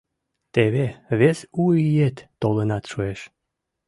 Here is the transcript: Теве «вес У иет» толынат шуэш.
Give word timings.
Теве 0.53 0.87
«вес 1.19 1.39
У 1.61 1.63
иет» 1.83 2.17
толынат 2.41 2.83
шуэш. 2.91 3.19